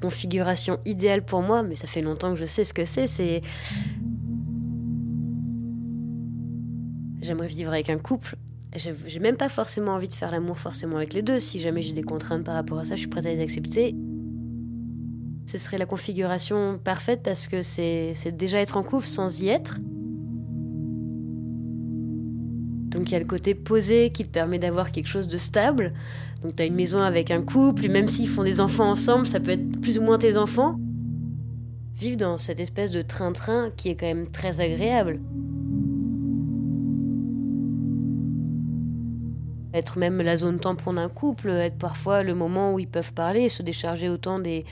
[0.00, 3.42] configuration idéale pour moi, mais ça fait longtemps que je sais ce que c'est, c'est...
[7.20, 8.36] J'aimerais vivre avec un couple.
[8.74, 11.40] J'ai même pas forcément envie de faire l'amour forcément avec les deux.
[11.40, 13.94] Si jamais j'ai des contraintes par rapport à ça, je suis prête à les accepter.
[15.46, 19.78] Ce serait la configuration parfaite parce que c'est déjà être en couple sans y être.
[22.90, 25.92] Donc il y a le côté posé qui te permet d'avoir quelque chose de stable.
[26.42, 29.40] Donc tu as une maison avec un couple, même s'ils font des enfants ensemble, ça
[29.40, 30.78] peut être plus ou moins tes enfants.
[31.94, 35.20] Vivre dans cette espèce de train-train qui est quand même très agréable.
[39.72, 43.48] Être même la zone tampon d'un couple, être parfois le moment où ils peuvent parler,
[43.48, 44.64] se décharger autant des,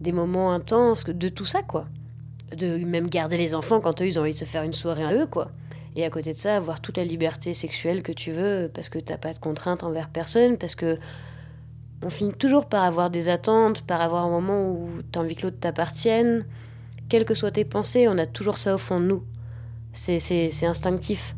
[0.00, 1.86] des moments intenses, de tout ça quoi.
[2.56, 5.02] De même garder les enfants quand eux ils ont envie de se faire une soirée
[5.02, 5.50] à eux quoi.
[5.96, 8.98] Et à côté de ça, avoir toute la liberté sexuelle que tu veux, parce que
[8.98, 10.98] t'as pas de contraintes envers personne, parce que
[12.02, 15.42] on finit toujours par avoir des attentes, par avoir un moment où t'as envie que
[15.42, 16.46] l'autre t'appartienne.
[17.08, 19.24] Quelles que soient tes pensées, on a toujours ça au fond de nous.
[19.92, 21.34] C'est instinctif.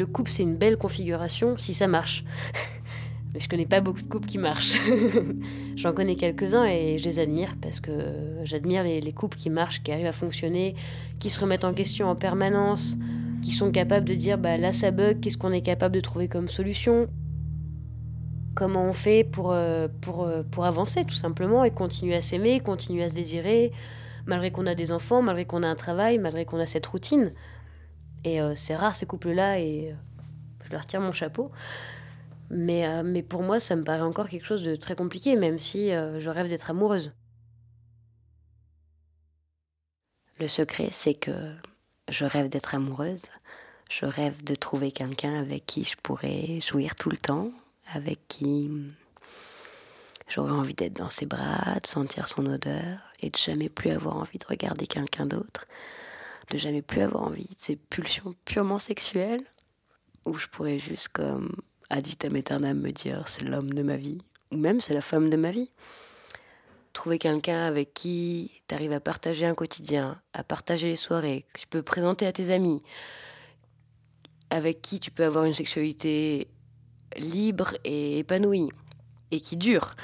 [0.00, 2.24] Le couple, c'est une belle configuration si ça marche.
[3.34, 4.72] Mais je connais pas beaucoup de couples qui marchent.
[5.76, 7.92] J'en connais quelques-uns et je les admire parce que
[8.44, 10.74] j'admire les, couples qui marchent, qui arrivent à fonctionner,
[11.18, 12.96] qui se remettent en question en permanence,
[13.42, 16.28] qui sont capables de dire bah là ça bug, qu'est-ce qu'on est capable de trouver
[16.28, 17.06] comme solution?
[18.54, 22.60] Comment on fait pour, euh, pour, euh, pour avancer tout simplement et continuer à s'aimer,
[22.60, 23.70] continuer à se désirer,
[24.24, 27.32] malgré qu'on a des enfants, malgré qu'on a un travail, malgré qu'on a cette routine?
[28.24, 29.94] Et euh, c'est rare ces couples-là et euh,
[30.64, 31.50] je leur tire mon chapeau.
[32.50, 35.58] Mais, euh, mais pour moi, ça me paraît encore quelque chose de très compliqué, même
[35.58, 37.12] si je rêve d'être amoureuse.
[40.38, 41.54] Le secret, c'est que
[42.08, 43.26] je rêve d'être amoureuse.
[43.90, 47.50] Je rêve de trouver quelqu'un avec qui je pourrais jouir tout le temps,
[47.92, 48.70] avec qui
[50.28, 54.16] j'aurais envie d'être dans ses bras, de sentir son odeur et de jamais plus avoir
[54.16, 55.66] envie de regarder quelqu'un d'autre
[56.50, 59.44] de jamais plus avoir envie de ces pulsions purement sexuelles,
[60.24, 61.56] où je pourrais juste comme
[61.88, 64.20] ad vitam aeternam me dire c'est l'homme de ma vie,
[64.52, 65.70] ou même c'est la femme de ma vie.
[66.92, 71.60] Trouver quelqu'un avec qui tu arrives à partager un quotidien, à partager les soirées, que
[71.60, 72.82] tu peux présenter à tes amis,
[74.50, 76.48] avec qui tu peux avoir une sexualité
[77.16, 78.68] libre et épanouie,
[79.30, 79.94] et qui dure.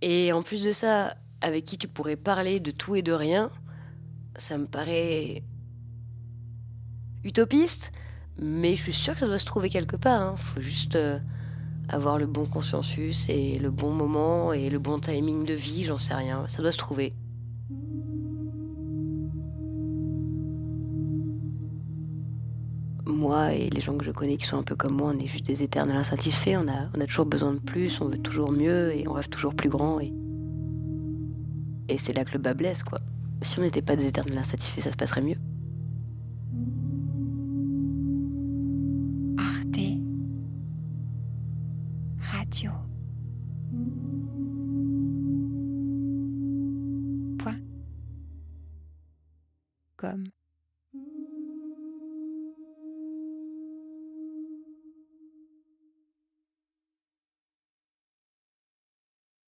[0.00, 3.50] Et en plus de ça, avec qui tu pourrais parler de tout et de rien,
[4.38, 5.42] ça me paraît
[7.24, 7.92] utopiste,
[8.40, 10.20] mais je suis sûre que ça doit se trouver quelque part.
[10.20, 10.36] Il hein.
[10.36, 11.18] faut juste euh,
[11.88, 15.98] avoir le bon consensus et le bon moment et le bon timing de vie, j'en
[15.98, 16.46] sais rien.
[16.48, 17.12] Ça doit se trouver.
[23.06, 25.26] Moi et les gens que je connais qui sont un peu comme moi, on est
[25.26, 26.56] juste des éternels insatisfaits.
[26.56, 29.28] On a, on a toujours besoin de plus, on veut toujours mieux et on rêve
[29.28, 29.98] toujours plus grand.
[29.98, 30.12] Et,
[31.88, 33.00] et c'est là que le bas blesse, quoi.
[33.42, 35.36] Si on n'était pas des éternels insatisfaits, ça se passerait mieux.
[49.98, 50.24] Comme